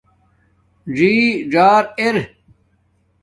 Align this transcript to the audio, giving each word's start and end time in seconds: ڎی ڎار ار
ڎی 0.95 1.13
ڎار 1.53 1.83
ار 2.01 2.15